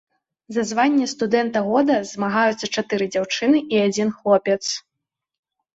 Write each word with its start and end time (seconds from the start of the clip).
За 0.55 0.61
званне 0.69 1.05
студэнта 1.11 1.59
года 1.67 1.99
змагаюцца 2.13 2.65
чатыры 2.77 3.05
дзяўчыны 3.13 3.57
і 3.77 3.87
адзін 3.87 4.09
хлопец. 4.19 4.61